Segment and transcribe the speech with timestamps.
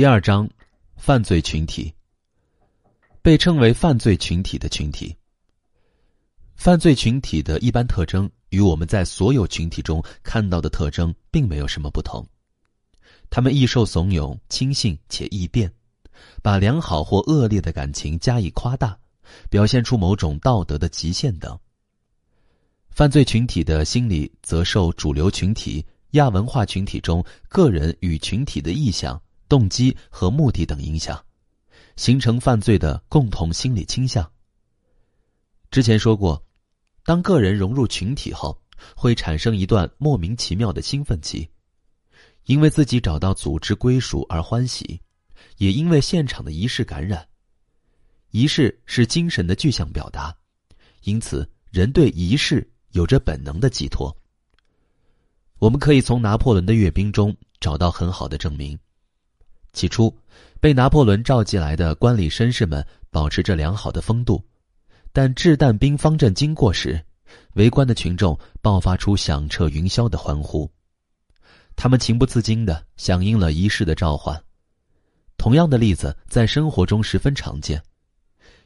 [0.00, 0.48] 第二章，
[0.96, 1.92] 犯罪群体。
[3.20, 5.14] 被称为犯罪群体的群体。
[6.54, 12.26] 犯罪群体的一般特征与我们在所有群体中看到的特征并没有什么不同。
[13.28, 15.70] 他们易受怂恿、轻信且易变，
[16.42, 18.98] 把良好或恶劣的感情加以夸大，
[19.50, 21.60] 表现出某种道德的极限等。
[22.88, 29.20] 犯罪群体的心理则受主流群体、亚文化群体中个人与群体的意向。
[29.50, 31.20] 动机和目的等影响，
[31.96, 34.30] 形成犯罪的共同心理倾向。
[35.72, 36.40] 之前说过，
[37.04, 38.56] 当个人融入群体后，
[38.94, 41.50] 会产生一段莫名其妙的兴奋期，
[42.44, 45.00] 因为自己找到组织归属而欢喜，
[45.56, 47.26] 也因为现场的仪式感染。
[48.30, 50.32] 仪式是精神的具象表达，
[51.02, 54.16] 因此人对仪式有着本能的寄托。
[55.58, 58.78] 我们可以从拿破仑的阅兵中找到很好的证明。
[59.72, 60.14] 起初，
[60.60, 64.42] 被拿破仑召集来的官吏绅士们保持着良好的风度，
[65.12, 67.02] 但掷弹兵方阵经过时，
[67.54, 70.70] 围观的群众爆发出响彻云霄的欢呼，
[71.76, 74.42] 他们情不自禁的响应了仪式的召唤。
[75.36, 77.82] 同样的例子在生活中十分常见：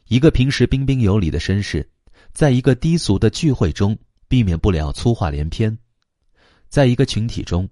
[0.08, 1.88] 一个平时彬彬有礼的绅士，
[2.32, 5.76] 在一个低俗的聚会中，避免不了粗话连篇；
[6.68, 7.68] 在一个群体中。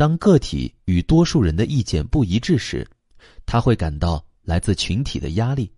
[0.00, 2.88] 当个体与多数人的意见不一致时，
[3.44, 5.70] 他会感到来自群体的压力，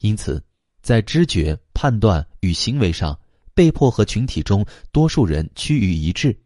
[0.00, 0.44] 因此，
[0.82, 3.18] 在知觉、判断与行为上
[3.54, 6.38] 被迫和群体中多数人趋于一致。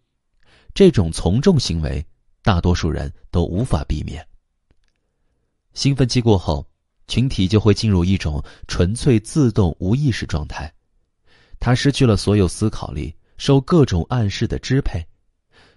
[0.73, 2.07] 这种从众行为，
[2.45, 4.25] 大多数人都无法避免。
[5.75, 6.65] 兴奋期过后，
[7.09, 10.73] 群体就会进入一种纯粹自动无意识状态，
[11.59, 15.05] 他失去了所有思考力，受各种暗示的支配。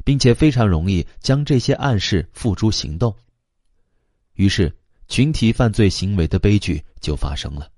[0.04, 3.16] 并且非常容易将这些暗示付诸行动，
[4.34, 4.76] 于是
[5.08, 7.70] 群体犯罪行为的悲剧就发生了。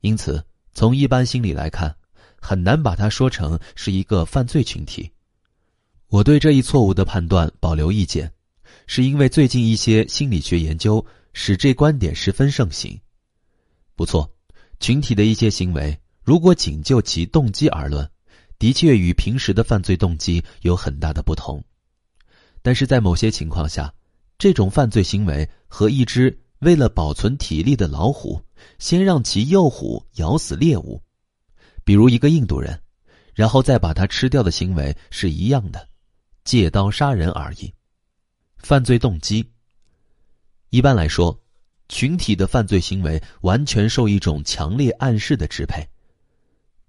[0.00, 1.94] 因此，从一般心理来看，
[2.40, 5.10] 很难把它说成是一个犯罪群体。
[6.08, 8.32] 我对这一错误的判断保留意见，
[8.86, 13.00] 是因为最近一些心理学研究使这观点十分盛行。
[13.94, 14.30] 不错，
[14.80, 18.08] 群体的一些行为，如果仅就其动机而论。
[18.62, 21.60] 的确与平时的犯罪动机有很大的不同，
[22.62, 23.92] 但是在某些情况下，
[24.38, 28.40] 这种犯罪行为和一只为了保存体力的老虎
[28.78, 31.02] 先让其幼虎咬死猎物，
[31.82, 32.80] 比如一个印度人，
[33.34, 35.88] 然后再把它吃掉的行为是一样的，
[36.44, 37.74] 借刀杀人而已。
[38.58, 39.44] 犯罪动机，
[40.70, 41.36] 一般来说，
[41.88, 45.84] 群体的犯罪行为完全受一种强烈暗示的支配。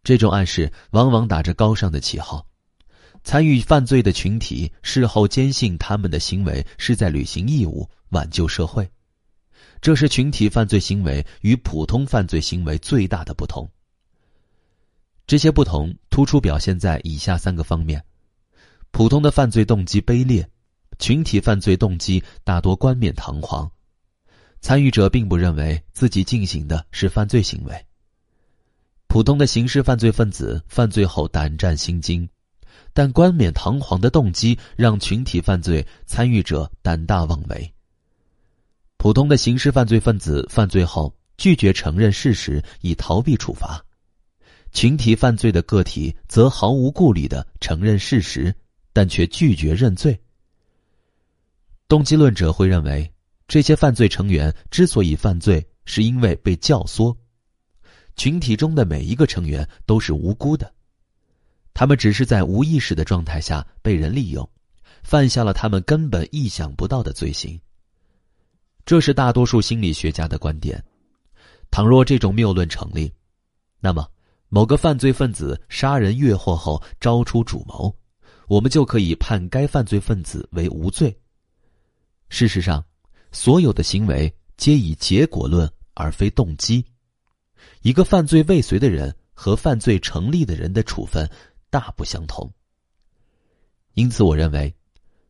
[0.03, 2.45] 这种暗示往往打着高尚的旗号，
[3.23, 8.89] 参与犯罪的群体事后坚信他们的行为是在履行义务，挽救社会。
[9.79, 13.69] 这是群体犯罪行为与普通犯罪行为最大的不同。
[15.25, 18.03] 这些不同突出表现在以下三个方面：
[18.91, 20.45] 普通的犯罪动机卑劣，
[20.99, 23.71] 群体犯罪动机大多冠冕堂皇，
[24.59, 27.85] 参与者并不认为自己进行的是犯罪行为。
[29.13, 32.27] 普通的刑事犯罪分子犯罪后胆战心惊，
[32.93, 37.71] 但冠冕堂皇的动机让群体犯罪参与者胆大妄为。
[38.97, 43.85] 普通的刑事犯罪分子犯罪后拒绝承认事实以逃避处罚，
[44.71, 48.51] 群体犯罪的个体则毫无顾虑的承认事实，
[48.93, 50.19] 但却拒绝认罪。
[51.87, 53.07] 动机论者会认为，
[53.47, 57.15] 这些犯罪成员之所以犯罪，是因为被教唆。
[58.15, 60.71] 群体中的每一个成员都是无辜的，
[61.73, 64.47] 他们只是在无意识的状态下被人利用，
[65.03, 67.59] 犯下了他们根本意想不到的罪行。
[68.85, 70.83] 这是大多数心理学家的观点。
[71.71, 73.11] 倘若这种谬论成立，
[73.79, 74.07] 那么
[74.49, 77.95] 某个犯罪分子杀人越货后招出主谋，
[78.47, 81.17] 我们就可以判该犯罪分子为无罪。
[82.29, 82.85] 事实上，
[83.31, 86.85] 所有的行为皆以结果论而非动机。
[87.81, 91.29] 一个犯罪未遂的人和犯罪成立的人的处分
[91.69, 92.51] 大不相同。
[93.93, 94.75] 因此，我认为，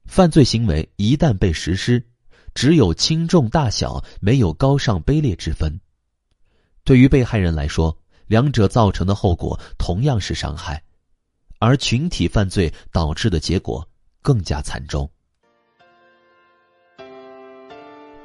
[0.05, 2.05] 犯罪行为一旦被实施，
[2.53, 5.79] 只有轻重大小，没有高尚卑劣之分。
[6.83, 7.97] 对于被害人来说，
[8.27, 10.83] 两者造成的后果同样是伤害，
[11.59, 13.87] 而群体犯罪导致的结果
[14.21, 15.09] 更加惨重。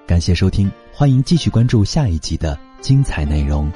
[0.06, 3.70] 感谢收听，欢迎继续关注下一集的精彩内容。